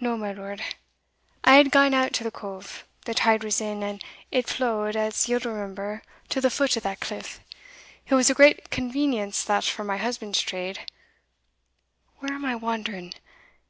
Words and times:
"No, 0.00 0.16
my 0.16 0.32
lord. 0.32 0.62
I 1.44 1.56
had 1.56 1.70
gane 1.70 1.92
out 1.92 2.14
to 2.14 2.24
the 2.24 2.30
cove 2.30 2.86
the 3.04 3.12
tide 3.12 3.44
was 3.44 3.60
in, 3.60 3.82
and 3.82 4.02
it 4.30 4.48
flowed, 4.48 4.96
as 4.96 5.28
ye'll 5.28 5.40
remember, 5.40 6.00
to 6.30 6.40
the 6.40 6.48
foot 6.48 6.74
o' 6.78 6.80
that 6.80 7.00
cliff 7.00 7.38
it 8.08 8.14
was 8.14 8.30
a 8.30 8.34
great 8.34 8.70
convenience 8.70 9.44
that 9.44 9.64
for 9.64 9.84
my 9.84 9.98
husband's 9.98 10.40
trade 10.40 10.86
Where 12.20 12.32
am 12.32 12.46
I 12.46 12.56
wandering? 12.56 13.12